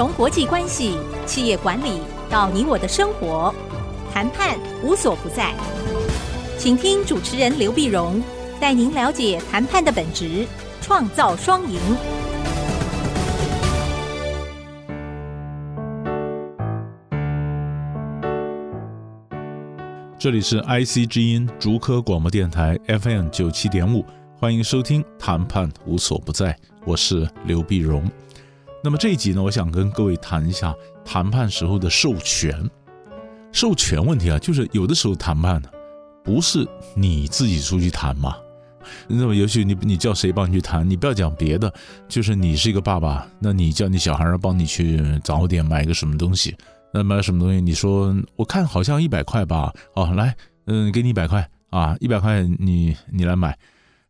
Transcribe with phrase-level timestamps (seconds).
[0.00, 2.00] 从国际关系、企业管理
[2.30, 3.54] 到你我的生活，
[4.10, 5.52] 谈判无所不在。
[6.56, 8.18] 请听主持人刘碧荣
[8.58, 10.46] 带您了解谈判的本质，
[10.80, 11.78] 创造双赢。
[20.18, 24.02] 这里是 IC 之音竹科广播电台 FM 九七点五，
[24.34, 26.52] 欢迎收听《谈判无所不在》，
[26.86, 28.10] 我是刘碧荣。
[28.82, 32.68] 那么这一集呢，我想跟各位谈一下谈判时候的授权。
[33.52, 35.68] 授权问题啊，就是有的时候谈判呢，
[36.24, 38.36] 不是你自己出去谈嘛。
[39.06, 40.88] 那么也许你你叫谁帮你去谈？
[40.88, 41.72] 你不要讲别的，
[42.08, 46.56] 就是你是一个爸爸，那你叫你小孩帮你去早点买个什么东西。
[46.92, 47.60] 那买什么东西？
[47.60, 49.72] 你说我看好像一百块吧？
[49.94, 50.34] 哦，来，
[50.66, 53.56] 嗯，给你一百块啊，一百块你你来买。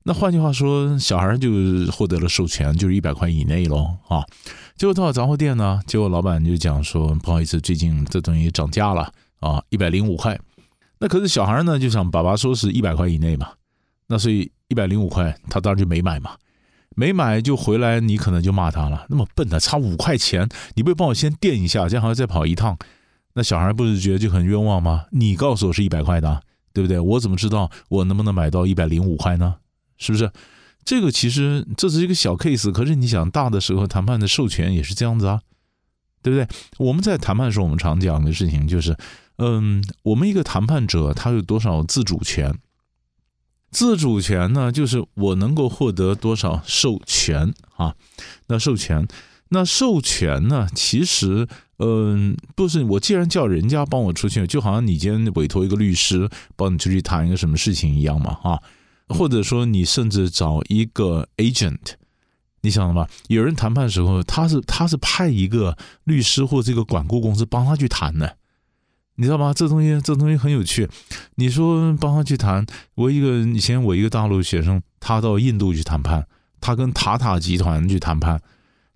[0.04, 1.50] 那换句话说，小孩就
[1.92, 4.24] 获得了授权，就是一百块以内喽啊。
[4.76, 10.38] 结果到杂货店呢，结果老板就讲说，不好意思，最近这东西涨价了啊，一百零五块。
[10.98, 13.50] 那可是小孩呢就想爸爸说是一百块以内嘛，
[14.06, 16.32] 那所以一百零五块他当然就没买嘛。
[16.96, 19.06] 没买就回来，你可能就骂他了。
[19.08, 22.76] 那么笨的，差五块钱，你不会帮我先垫一下，这样还要再跑一趟？
[23.34, 25.04] 那小孩不是觉得就很冤枉吗？
[25.12, 26.42] 你告诉我是一百块的，
[26.72, 26.98] 对不对？
[26.98, 29.56] 我怎么知道我能不能买到一百零五块呢？
[30.00, 30.32] 是不是？
[30.82, 35.42] 这个其实这是一个小 case，可是你想大的时候谈判的授权也是这样子啊，
[36.22, 36.48] 对不对？
[36.78, 38.96] 我们在谈判的时候，我们常讲的事情就是，
[39.36, 42.58] 嗯，我们一个谈判者他有多少自主权？
[43.70, 47.94] 自主权呢，就是我能够获得多少授权啊？
[48.48, 49.06] 那授权，
[49.50, 50.66] 那授权呢？
[50.74, 51.46] 其实，
[51.78, 58.58] 嗯，不是我既然叫人家帮我出去，就好像你今天委托一个律师帮你出去谈一个什么事情一样嘛，啊？
[59.10, 61.94] 或者说你甚至找一个 agent，
[62.62, 63.08] 你想了吧？
[63.28, 68.36] 有人谈判的时候，他是他是派一个律师或这个管顾公司帮他去谈的。
[69.16, 69.52] 你知道吗？
[69.52, 70.88] 这东西，这东西很有趣。
[71.34, 72.64] 你说帮他去谈，
[72.94, 76.26] 我一个以前我一个大陆学生，他到印度去谈判，
[76.58, 78.40] 他跟塔塔集团去谈判。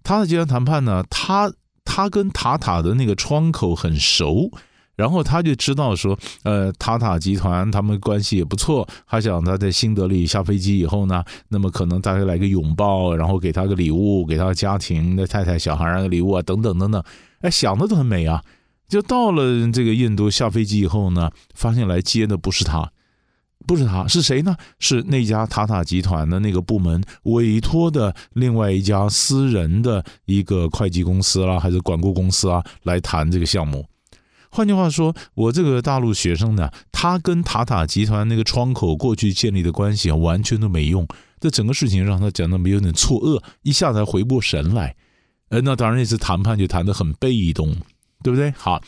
[0.03, 1.53] 塔塔集团谈判呢，他
[1.85, 4.51] 他跟塔塔的那个窗口很熟，
[4.97, 17.03] 然后他就知道说，呃，塔塔集团他们关系也不错，他想他在新德里下飞机以后呢，那么可能大家来个拥抱，然后给他个礼物，给他家庭的太太小孩儿个礼物啊，等等等等，
[17.41, 18.43] 哎，想的都很美啊。
[18.87, 22.93] 就到了这个印度下飞机以后呢，发现来接的不是他，
[23.67, 24.55] 不是他，是谁呢？
[24.79, 33.85] 是那家塔塔集团的那个部门委托的另外一家私人的一个会计公司啦，还是管顾公司啊，来谈这个项目。
[34.55, 41.05] 换句话说，我这个大陆学生呢，他跟塔塔集团那个窗口过去建立的关系，完全都没用。
[41.41, 44.95] 这整个事情让他讲的没有点错愕，一下子回过神来。
[45.49, 47.77] 呃，那当然那次谈判就谈得很被动。
[48.23, 48.51] 对不对？
[48.57, 48.83] 好，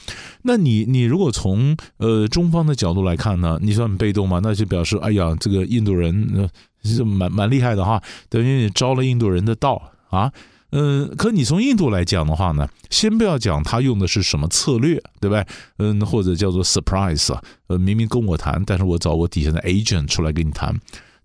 [0.45, 4.41] 那你你如果从呃中方的角度来看呢，你说很被动吗？
[4.43, 6.49] 那就表示哎呀，这个印度人呃
[6.83, 10.33] 是蛮蛮厉害的哈，等于你招了印度人的道啊。
[10.73, 15.45] 嗯、可你从印度来讲的话呢，先不要讲他用的是什么策略，对吧？
[15.79, 17.39] 嗯，或者叫做 surprise，
[17.69, 20.75] 呃，明明跟我谈，但是我找我底下的 agent 出来跟你谈。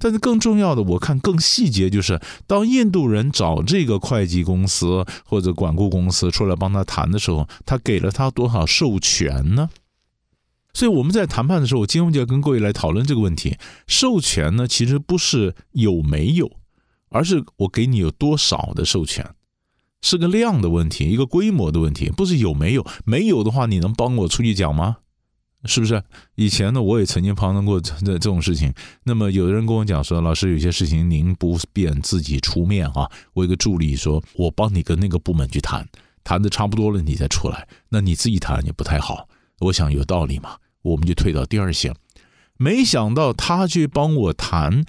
[0.04, 9.70] 但是更重要的，我看更细节，就是当印度人找这个会计公司或者管顾公司出来帮他谈的时候，他给了他多少授权呢？
[10.74, 13.58] 所以我们在谈判的时候，我今天就要跟各位来讨论这个问题。
[13.86, 16.50] 授权呢，其实不是有没有，
[17.12, 19.36] 而是我给你有多少的授权，
[20.02, 22.84] 是个量的问题，一个规模的问题，不是有没有。
[23.06, 24.98] 没有的话，你能帮我出去讲吗？
[25.66, 26.02] 是不是？
[26.34, 28.74] 以前呢，我也曾经碰到过这这种事情。
[29.04, 35.88] 那么，有的人跟我讲说：“老师，有些事情您不便自己出面啊。”我一个助理说：“我帮你跟那个部门去谈，
[36.24, 37.68] 谈的差不多了，你再出来。
[37.90, 39.30] 那你自己谈也不太好。”
[39.60, 41.94] 我想有道理嘛，我们就退到第二线。
[42.58, 44.84] 没想到他去帮我谈，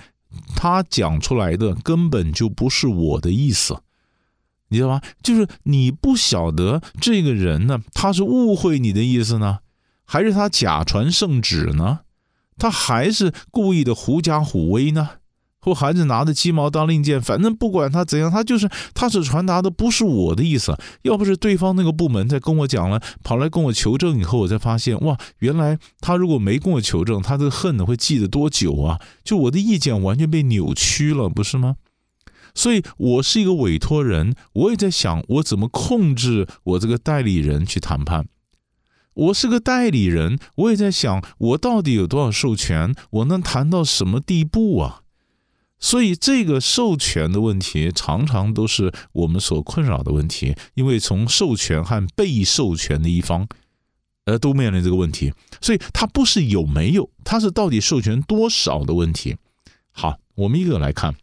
[0.56, 3.82] 他讲出来的根本就不是我的意思，
[4.68, 5.00] 你知道吗？
[5.22, 9.60] 就是你不晓得这个人呢，他是误会你的意思呢。
[10.04, 12.00] 还是他假传圣旨呢？
[12.58, 15.08] 他还是故意的狐假虎威呢？
[15.62, 17.18] 或孩子拿着鸡毛当令箭？
[17.22, 20.76] 反正不管他怎样，他就是他所传达的不是我的意思。
[21.02, 29.00] 要不是对方那个部门在跟我讲了，跑来跟我求证以后，我才发现哇，原来他如果没跟我求证，他这恨呢会记得多久啊？
[29.24, 31.76] 就我的意见完全被扭曲了，不是吗？
[32.54, 38.26] 所以我是一个委托人，我也在想我怎么控制我这个代理人去谈判。
[39.14, 42.94] 我是个代理人，我也在想，我到底有多少授权？
[43.10, 45.02] 我能谈到什么地步啊？
[45.82, 53.48] 所以这个授权的问题常常都是我们所困扰的问题，因为从授权和被授权的一方，
[54.24, 59.36] 呃，都面临这个问题，所以它不是有没有，它是到底授权多少的问题。
[59.90, 61.16] 好，我们一个来看。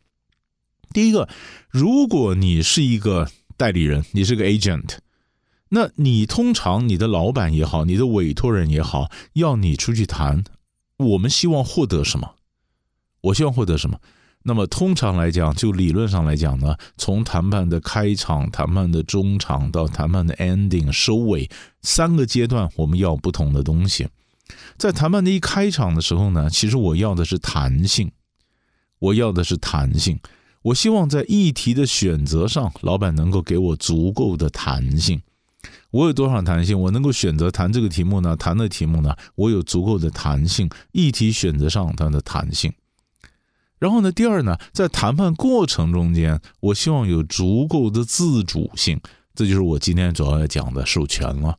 [0.91, 1.29] 第一个，
[1.69, 4.97] 如果你是一个代理人，你是个 agent，
[5.69, 10.44] 那你通常你的老板也好，你的委托人也好，要你出去谈，
[10.97, 12.35] 我们希望获得什么？
[13.21, 14.01] 我希望获得什么？
[14.44, 21.50] 那么通常来讲，就理论上来讲呢，从谈判的开场、谈判的中场到谈判的 ending 收尾
[21.81, 24.07] 三个阶段，我们要不同的东西。
[24.77, 28.12] 在谈判的一开场的时候呢，其实我要的是弹性，
[29.00, 30.19] 我要的是弹性。
[30.62, 35.21] 我希望在议题的选择上，老板能够给我足够的弹性。
[35.92, 36.80] 我有多少弹性？
[36.80, 38.35] 我能够选择谈这个题目呢？
[38.35, 39.15] 谈的题目呢？
[39.35, 40.69] 我有足够的弹性。
[40.92, 42.74] 议题选择上它的弹性。
[43.79, 48.99] 然后呢，第二呢，在谈判过程中间，我希望有足够的自主性。
[49.33, 51.57] 这就是我今天主要要讲的授权了。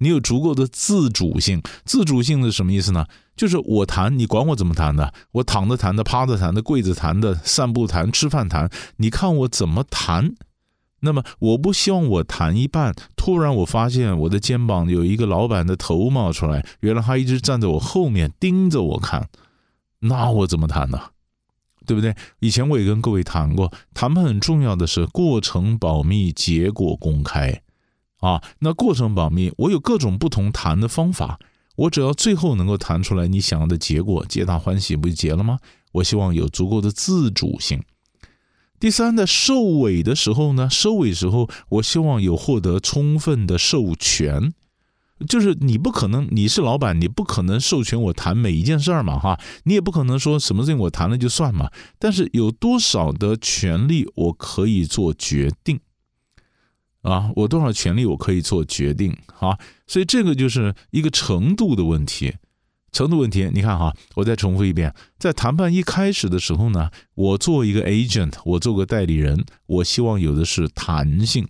[0.00, 3.06] 你有足够的自主性，自主性是什么意思呢？
[3.34, 5.12] 就是我谈，你管我怎么谈的？
[5.32, 10.34] 我躺着谈的，趴着谈的，跪着谈的，散步谈，吃饭谈，你看我怎么谈？
[11.00, 19.28] 那么我不希望我谈一半，突然我发现我的肩膀有一个老板的头冒出来，原来他一直站在我后面盯着我看，
[20.00, 21.00] 那我怎么谈呢？
[21.88, 22.14] 对不对？
[22.40, 27.62] 以前我也跟各位谈过，谈判很重要的是过程保密，结果公开。
[28.18, 31.38] 啊，那过程保密，我有各种不同谈的方法，
[31.76, 35.58] 我只要最后能够谈出来你想要的结果，皆大欢喜，不就结了吗？
[35.92, 37.82] 我希望有足够的自主性。
[38.78, 44.52] 第三，在收尾的时候呢，收尾时候，我希望有获得充分的授权，
[45.26, 55.80] 就是你不可能，你是老板，你不可能授权我谈每一件事儿嘛，哈，你也不可能说什么事情我谈了就算嘛，但是有多少的权利我可以做决定。
[57.02, 59.56] 啊，我多少权利我可以做决定啊？
[59.86, 62.34] 所以这个就是一个程度的问题，
[62.92, 63.48] 程度问题。
[63.54, 71.46] 你看哈，我再重复一遍，在谈判一开始的时候呢，我做一个 agent，我做个代理人，我希望有的是弹性。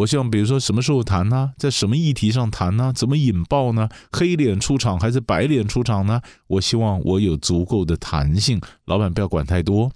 [0.00, 1.52] 我希望比如说什么时候谈呢？
[1.58, 2.92] 在什么议题上谈呢？
[2.94, 3.88] 怎么引爆呢？
[4.12, 6.22] 黑脸出场还是白脸出场呢？
[6.46, 9.92] 我希望我有足够的弹性，老板不要管太多。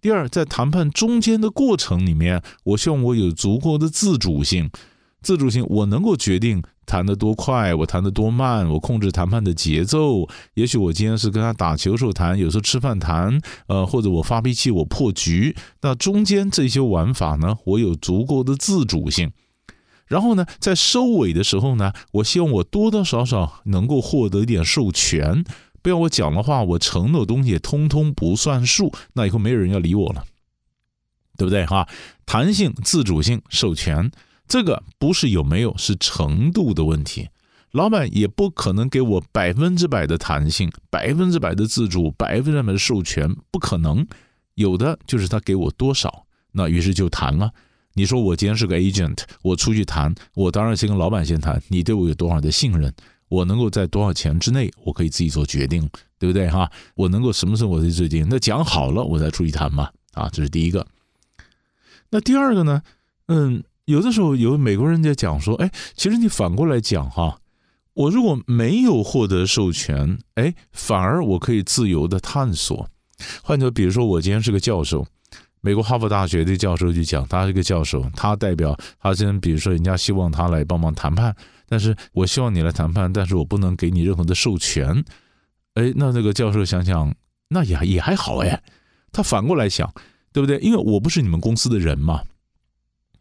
[0.00, 4.70] 第二，在谈判中间的过程里面，我希望我有足够的自主性。
[5.22, 10.28] 自主性，我能够决定谈得多快，我谈得多慢，我控制谈判的节奏。
[10.54, 15.56] 也许我今天是跟他打球时候谈，有时候吃饭谈，呃，或者我发脾气我破局。
[15.82, 19.32] 那中间这些玩法呢，我有足够的自主性。
[20.06, 25.44] 然后呢，在收尾的时候呢，我希望我多多少少能够获得一点授权。
[25.82, 30.24] 不要我讲的话，我承诺的东西也通通不算数，那以后没有人要理我了，
[31.36, 31.86] 对不对哈？
[32.24, 34.10] 弹性、自主性、授权，
[34.48, 37.28] 这个不是有没有，是程度的问题。
[37.72, 44.06] 老板也不可能给我百分之百的弹性、百分之百的自主、百分之百的授权，不可能。
[44.54, 47.52] 有的就是他给我多少，那于是就谈了。
[47.92, 52.92] 你说我今天是个 agent，我出去谈，我当然先跟老板先谈，你对我有多少的信任？
[53.28, 56.70] 我能够在多少钱之内，我可以自己做决定，对不对哈？
[56.94, 58.26] 我能够什么时候我自己决定？
[58.30, 59.90] 那讲好了，我再出去谈嘛。
[60.14, 60.86] 啊，这是第一个。
[62.10, 62.82] 那第二个呢？
[63.26, 67.40] 嗯，有的时候有美国人在讲说，哎，其实你反过来讲哈，
[67.94, 72.86] 我如果没有获得授权，哎，反而我可以自由的探索。
[73.42, 75.06] 换作比如说，我今天是个教授，
[75.62, 81.34] 美国哈佛大学的教授就讲，他是个教授，他代表他今天比如说人家希望他来帮忙谈判。
[81.66, 85.02] 但是我希望你来谈判，但是我不能给你任何的授权。
[85.74, 87.14] 哎，那那个教授想想，
[87.48, 88.62] 那也也还好哎。
[89.12, 89.90] 他反过来想，
[90.30, 90.58] 对不对？
[90.58, 92.22] 因为我不是你们公司的人嘛，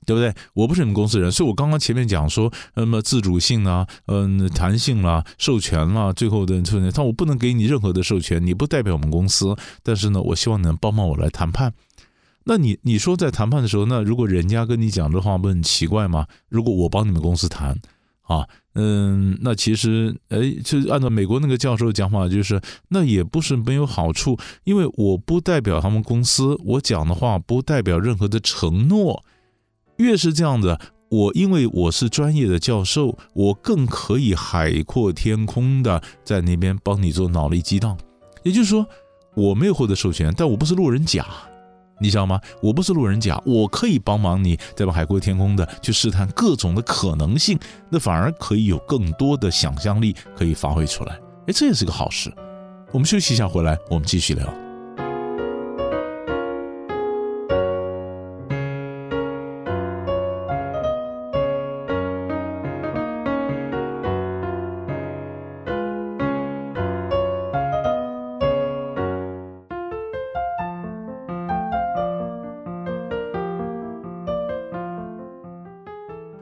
[0.08, 0.34] 对不对？
[0.54, 9.54] 我不是你们公司人，所以我刚刚前面讲说，那么自主性啊，嗯，弹性啦、授权啦、最后的授权，但我不能给你任何的授权，你不代表我们公司。
[9.84, 11.74] 但是呢，我希望能帮帮我来谈判。
[12.46, 16.26] 那你你说在谈判的时候，那如果人家跟你讲这话，不很奇怪吗？
[16.48, 17.78] 如果我帮你们公司谈。
[18.28, 18.46] 啊，
[18.76, 22.60] 嗯，那其实，哎，就按照美国那个教授讲法，就是
[22.90, 29.24] 那也不是没有好处，因为我不代表他们公司，我讲的话不代表任何的承诺。
[29.98, 30.78] 越是这样子，
[31.10, 37.98] 我因为我是专业的教授，我更可以海阔天空的在那边帮你做脑力激荡。
[38.44, 38.86] 也就是说，
[39.36, 41.26] 我没有获得授权，但我不是路人甲。
[42.00, 42.40] 你知道吗？
[42.62, 47.58] 我不是路人甲，我可以帮忙你，在海阔天空的去试探各种的可能性，
[47.90, 51.20] 那反而可以有更多的想象力可以发挥出来。
[51.48, 52.32] 哎，这也是个好事。
[52.92, 54.67] 我们休息一下，回来我们继续聊。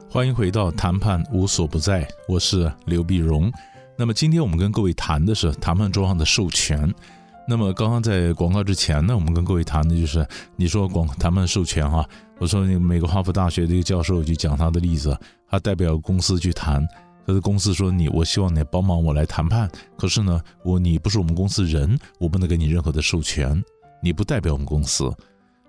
[0.08, 3.52] 欢迎回到谈判无所不在，我是刘必荣。
[3.96, 6.92] 那么今天我们跟各位谈的是谈判桌上的授权。
[7.46, 12.08] 那么刚刚在广告之前呢，我们跟各位谈的就是你说广谈判授权哈，
[12.38, 15.16] 我说那个美国哈佛大学的一个教授就讲他的例子，
[15.50, 16.86] 他代表公司去谈，
[17.26, 23.62] 可是公司说你，我希望你帮忙我来谈判，可是呢，我你不是我们公司人，我不能给你任何的授权，
[24.00, 25.12] 你不代表我们公司。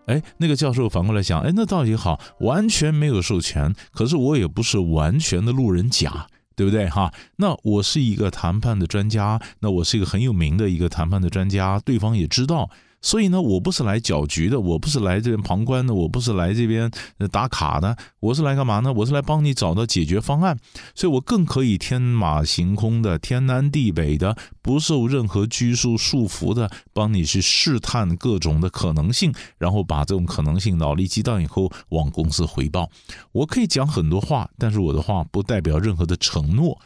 [0.07, 7.13] 哎，那个教授反过来想，哎，那倒也好，完全没有授权，可是我也不是完全的路人甲，对不对哈？
[7.37, 12.69] 那我是一个谈判的专家，那我是一个很有名的一个谈判的专家，对方也知道。
[12.99, 16.91] 所以呢，我不是来搅局的，我不是来这边旁观的，我不是来这边
[17.31, 18.91] 打卡的，我是来干嘛呢？
[18.91, 20.57] 我是来帮你找到解决方案。
[20.95, 32.89] 所以我更可以天马行空的、天南地北的，不受任何拘束束缚的，帮你去试探各种的可能性，然后把这种可能性脑力激荡以后往公司回报。
[33.31, 36.77] 我可以讲很多话，但是我的话不代表任何的承诺，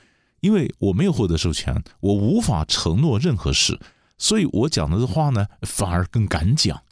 [0.41, 3.79] 因为我没有获得授权，我无法承诺任何事。
[4.21, 6.83] 所以我讲的这话呢，反而更敢讲，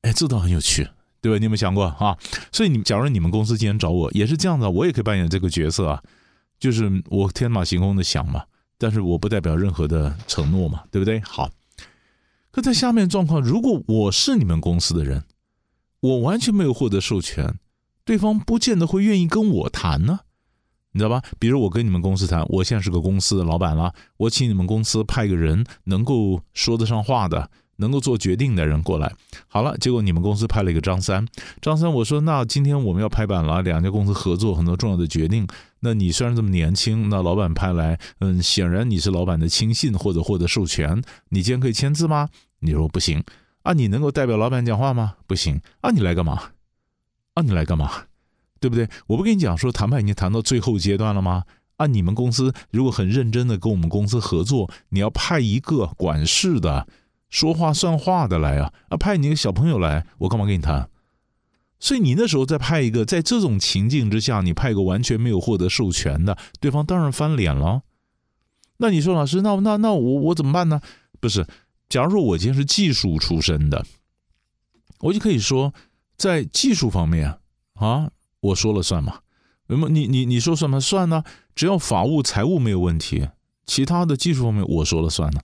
[0.00, 0.88] 哎，这倒很有趣，
[1.20, 1.36] 对吧？
[1.36, 2.16] 你有没有想过啊？
[2.50, 6.02] 所以你假如你们公司今天找我，也是这样的，我也可以扮演这个角色啊，
[6.58, 8.44] 就是我天马行空的想嘛，
[8.78, 11.20] 但是我不代表任何的承诺嘛，对不对？
[11.20, 11.50] 好，
[12.50, 15.24] 可在下面状况，如果我是你们公司的人，
[16.00, 17.58] 我完全没有获得授权，
[18.02, 20.20] 对方不见得会愿意跟我谈呢。
[20.92, 21.22] 你知道吧？
[21.38, 29.12] 比如我跟你们公司谈，我现在是个公司的老板了，我请你们公司派个人能够说得上话的，能够做决定的人过来。
[29.46, 31.26] 好了，结果你们公司派了一个张三，
[31.60, 35.46] 张三我说，那今天我们要拍板了，两家公司合作很多重要的决定。
[35.78, 42.28] 那你虽然这么年轻，那老板派来，嗯，显然你是老板的亲信或者获得授权，你今天可以签字吗？
[42.58, 43.22] 你说不行
[43.62, 45.14] 啊，你能够代表老板讲话吗？
[45.26, 46.50] 不行啊，你来干嘛？
[47.34, 48.09] 啊，你来干嘛？
[48.60, 48.88] 对不对？
[49.06, 51.44] 我不跟你讲说谈判已经谈到最后阶段了吗？
[51.76, 56.86] 啊，你们公司如果很认真的跟我们公司合作，你要派一个管事的、
[57.30, 60.90] 说话算话的来啊，啊，派你一个小朋友来，我干嘛跟你谈？
[61.78, 67.80] 所以你那时候再派一个，在这种情境之下，你派一个完全没有获得授权的，对方当然翻脸了。
[68.76, 70.82] 那你说老师，那那那我我怎么办呢？
[71.18, 71.46] 不是，
[71.88, 73.86] 假如说我今天是技术出身的，
[74.98, 75.72] 我就可以说
[76.18, 77.38] 在技术方面
[77.76, 78.10] 啊。
[78.40, 79.20] 我说了算嘛？
[79.66, 80.80] 那么你你你说算吗？
[80.80, 81.22] 算呢，
[81.54, 83.28] 只要法务财务没有问题，
[83.66, 85.40] 其他的技术方面我说了算呢。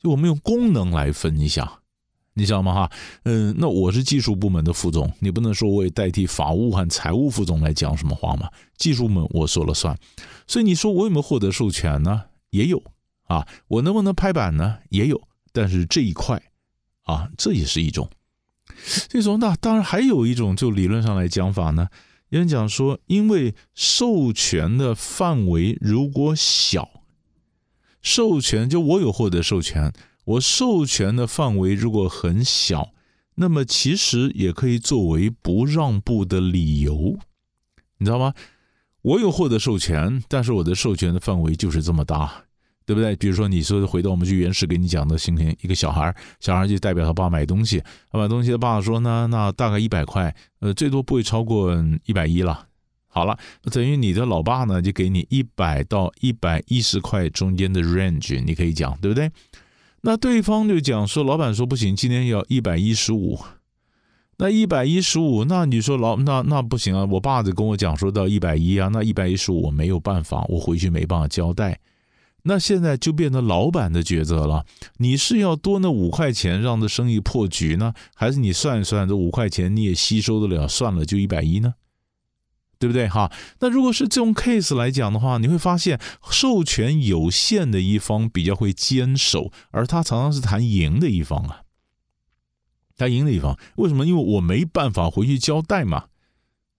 [0.00, 1.80] 就我们用功能来分一下，
[2.34, 2.72] 你知道吗？
[2.72, 2.90] 哈，
[3.24, 8.48] 嗯，那我是技术部门的副总，你不能说我也代替法务和财务副总来讲什么话嘛？
[8.76, 9.98] 技术部门我说了算，
[10.46, 12.22] 所以你说我有没有获得授权呢？
[12.50, 12.82] 也有
[13.24, 14.78] 啊，我能不能拍板呢？
[14.88, 15.20] 也有，
[15.52, 16.40] 但是这一块
[17.02, 18.08] 啊，这也是一种。
[19.08, 21.88] 这种那当然还有一种，就理论上来讲法呢。
[22.30, 27.02] 有人讲说，因为授权的范围如果小，
[28.02, 29.92] 授权就我有获得授权，
[30.24, 32.92] 我授权的范围如果很小，
[33.36, 37.18] 那么其实也可以作为不让步的理由，
[37.98, 38.34] 你知道吗？
[39.00, 42.44] 我有获得授权，但是我的授权的范围就是这么大。
[42.88, 43.14] 对不对？
[43.16, 51.70] 比如说，你说回到我们去原始给你讲的，今天一个小孩，小孩就代表他爸买东西，他买东西，他爸说呢，那大概一百块，呃，最多不会超过
[52.06, 52.66] 一百一了。
[53.08, 53.36] 好了，
[53.70, 59.30] 等于你的老爸呢，就给你一百到一百一十块中间的 range，你可以讲，对不对？
[60.00, 63.38] 那对方就讲说，老板说不行，今天要一百一十五，
[64.38, 71.78] 那一百一十五，那你说老那那不行啊，我爸就跟我讲说到一百一啊，那一百一十五我没有办法，我回去没办法交代。
[72.48, 74.64] 那现在就变成老板的抉择了，
[74.96, 81.74] 你是要多那五块钱让这生意破局呢，还是你算一算这五块钱你也吸收得了，算了就一百一呢？
[82.78, 83.30] 对不对哈？
[83.60, 86.00] 那如果是这种 case 来讲的话，你会发现
[86.30, 91.64] 授权有限的一方比较会坚守，而他常常是谈赢的一方啊，
[92.96, 94.06] 他赢的一方，为什么？
[94.06, 96.06] 因为我没办法回去交代嘛，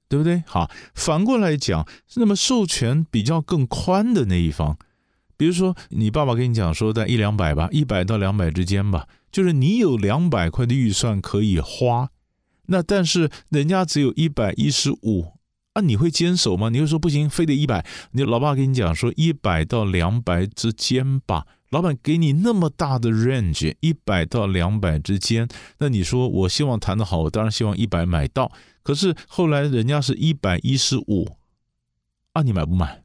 [0.07, 0.41] 对不对？
[0.47, 4.79] 好，反过来讲，那么授权比较更宽的那一方。
[5.39, 12.10] 比如说，你爸爸跟你讲说，在一两百吧，一百到两百之间吧，就是你有两百块的预算可以花，
[12.65, 15.36] 那但是人家只有一百一十五
[15.72, 16.67] 啊，你会坚守吗？
[16.67, 17.86] 你会说不行，非得一百？
[18.12, 28.51] 你老爸跟你讲说一百到两百之间吧，老板给你那么大的 range，一百到两百之间，那你说我希望谈得好，我当然希望一百买到，
[28.84, 31.38] 可是后来人家是一百一十五，
[32.34, 33.03] 啊，你买不买？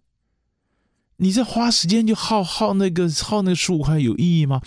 [1.19, 4.61] 你这花时间就耗耗那个耗那十五块有意义吗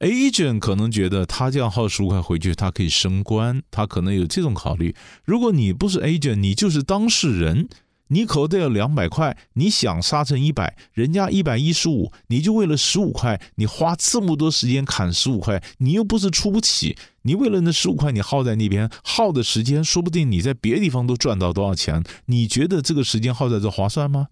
[0.00, 4.96] ？Agent 可能觉得他这样耗十五块回去，他可以升官，他可能有这种考虑。
[5.24, 7.68] 如果你不是 Agent，你就是当事人，
[8.08, 22.02] 你口袋有两百块，你想杀成一百，人家一百一十五，你就为了十五块，你花这么多时间砍十五块，你又不是出不起，你为了那十五块，你耗在那边耗的时间，说不定你在别的地方都赚到多少钱？
[22.26, 24.28] 你觉得这个时间耗在这划算吗？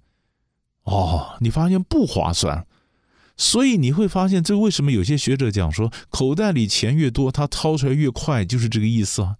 [0.91, 2.67] 哦，你发现不划算。
[3.37, 9.37] 所以你会发现，这为什么有些学者讲说，口袋里钱越多，他掏出来越快，就是这个意思啊。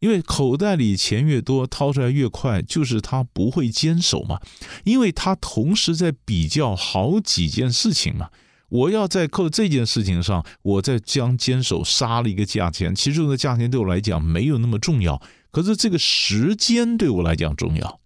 [0.00, 4.40] 因为口袋里钱越多，掏出来越快，就是他不会坚守嘛。
[4.84, 8.28] 因为他同时在比较好几件事情嘛。
[8.68, 15.20] 我要在扣这件事情上，我在将坚守杀了一个价钱，其实这个价钱对我来讲没有那么重要，
[15.50, 17.99] 可是这个时间对我来讲重要。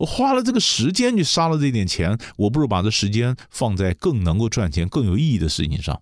[0.00, 6.00] 我花了这个时间去杀了这点钱，我不如把这时间放在更能够赚钱、更有意义的事情上。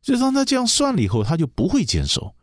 [0.00, 2.34] 所以当他这样算了以后，他就不会坚守，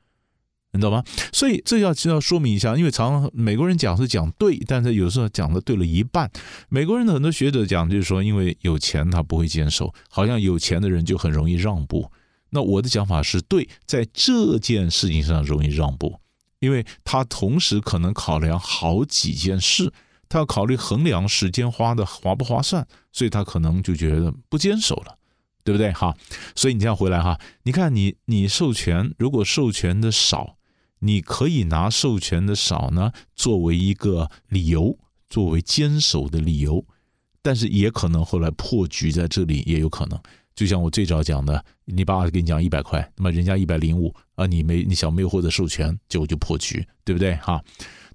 [0.74, 1.01] 你知道吗？
[1.32, 6.29] 所以这要要说明一下，因为常常美国人讲是讲对，但是有时候讲的对了一半。
[6.68, 12.12] 美国人的很多学者讲就是说，因为有钱他不会坚守，好像有钱的人就很容易让步。
[12.50, 16.20] 那我的讲法是对，在这件事情上容易让步，
[16.60, 19.94] 因为他同时可能考量好几件事。
[20.30, 25.18] 他要考虑衡量时间花的划不划算，所以他可能就觉得不坚守了，
[25.64, 25.92] 对不对？
[25.92, 26.16] 哈，
[26.56, 30.58] 所以你这样回来哈，你看你你授权，如果授权的少，
[31.00, 36.86] 你可以拿授权的少呢作为一个理由，作为坚守的理由，
[37.42, 40.22] 但是也可能后来破局在这里也有可能。
[40.54, 47.36] 就像我最早讲的，你爸爸跟你讲一百块，那么人家一百零五啊，你没你想没有获得授权，结果就破局，对不对？
[47.38, 47.64] 哈，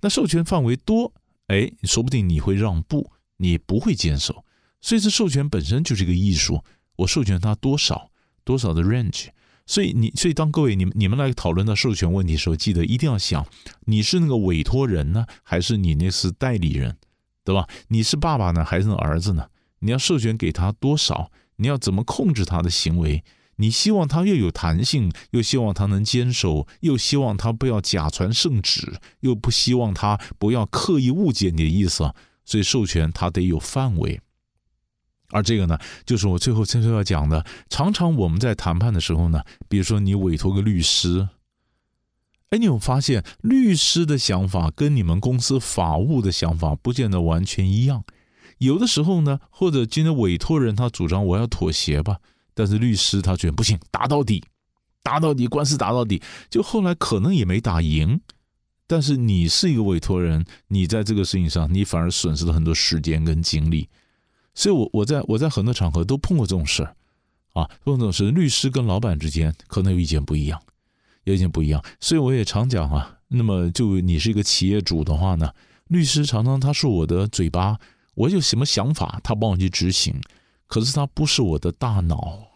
[0.01, 1.13] 那授权范围多。
[1.49, 4.45] 哎，说不定你会让步，你不会坚守，
[4.81, 6.65] 所以这授权本身就是一个艺术。
[6.97, 8.11] 我授权他多少
[8.45, 9.29] 多少的 range，
[9.67, 13.47] 所以你所以当各位你们你们来讨论到授权问题的时候，记得一定要想，
[13.87, 16.97] 你是那个委托人呢，还是你那是代理人，
[17.45, 17.69] 对吧？
[17.89, 19.49] 你是爸爸呢，还是那儿子呢？
[19.81, 21.31] 你要授权给他多少？
[21.57, 23.23] 你要怎么控制他的行为？
[23.57, 32.13] 你希望他又有弹性，又希望他能坚守，又希望他不要假传圣旨，又不希望他不要刻意误解你的意思，
[32.45, 34.21] 所以授权他得有范围。
[35.31, 37.45] 而这个呢，就是我最后最后要讲的。
[37.69, 41.29] 常常我们在谈判的时候呢，比如说你委托个律师，
[42.51, 48.05] 哎，你有发现律师的想法跟你们公司法务的想法不见得完全一样。
[48.59, 52.19] 有的时候呢，或者今天委托人他主张我要妥协吧。
[52.55, 54.43] 但是律师他觉得不行，打到底，
[55.03, 58.21] 打到底，官司打到底，就后来可能也没打赢。
[58.87, 63.89] 但是你是一个委托人，你在这个事情上，你反而损失了很多时间跟精力。
[64.55, 66.95] 所以我，我在我在很多场合都碰过这种事儿
[67.55, 70.61] 啊，碰过这种事，律师跟老板之间可能有意见不一样，
[71.25, 71.83] 有意见不一样。
[71.99, 75.51] 所以我也常讲啊，那么就你是一个企业主的话呢，
[75.89, 77.79] 律师常常他是我的嘴巴，
[78.15, 80.15] 我有什么想法，他帮我去执行。
[80.75, 82.49] 可是他不是我的大脑。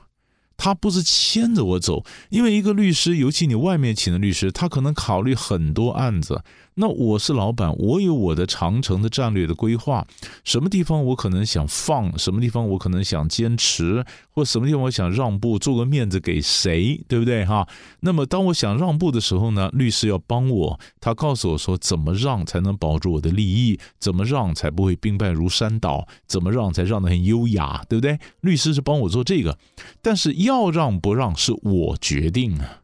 [0.56, 6.42] 他不是牵着我走，因为一个律师，尤其你外面请的律师，他可能考虑很多案子。
[6.80, 10.06] 那我是老板，我有我的长城的战略的规划，
[10.44, 17.66] 什么地方我可能想放，什么地方我可能想坚持，或什么地方我想让步，做个面子给谁，对不对哈？
[18.00, 28.16] 那么当我想让步的时候呢，律师要帮我，他告诉我说怎么让才能保住我的利益，怎么让才不会兵败如山倒，怎么让才让得很优雅，对不对？
[28.42, 29.58] 律师是帮我做这个，
[30.00, 32.82] 但是要让不让是我决定啊。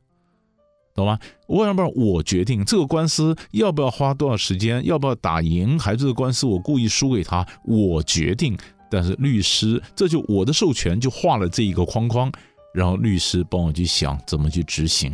[0.94, 1.18] 懂吗？
[1.46, 8.56] 我要不然我决定这个官司要不要花多少时间，要不要打赢，还是这个官司我故意输给他，我决定。
[8.88, 12.30] 但是律师，这就我的授权就画了这一个框框，
[12.72, 15.12] 然后律师帮我去想怎么去执行。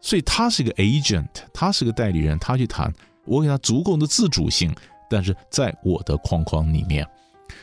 [0.00, 2.90] 所以他是个 agent，他是个代理人，他去谈，
[3.26, 4.74] 我给他足够的自主性，
[5.10, 7.06] 但是在我的框框里面。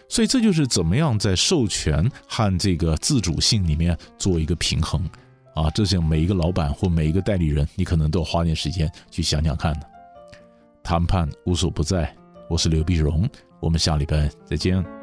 [0.07, 5.09] 所以这就是怎么样在授权和这个自主性里面做一个平衡。
[5.53, 9.87] 啊，这些每一个老板或每一个代理人，你可能都要花点时间去想想看的。
[10.81, 12.13] 谈判无所不在，
[12.49, 15.02] 我是刘必荣，我们下礼拜再见。